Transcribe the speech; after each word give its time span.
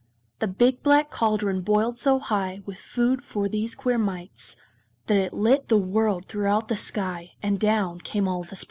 The 0.39 0.47
big 0.47 0.81
black 0.81 1.11
caldron 1.11 1.61
boiled 1.61 1.99
so 1.99 2.17
high 2.17 2.61
With 2.65 2.79
food 2.79 3.23
for 3.23 3.47
these 3.47 3.75
queer 3.75 3.99
mites, 3.99 4.55
That 5.05 5.17
it 5.17 5.31
lit 5.31 5.67
the 5.67 5.77
world 5.77 6.25
throughout 6.25 6.69
the 6.69 6.75
sky, 6.77 7.33
And 7.43 7.59
down 7.59 7.99
came 8.01 8.27
all 8.27 8.41
the 8.41 8.55
Sprites. 8.55 8.59